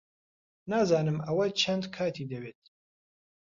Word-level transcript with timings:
نازانم 0.69 1.17
ئەوە 1.27 1.45
چەند 1.61 1.83
کاتی 1.95 2.29
دەوێت. 2.31 2.61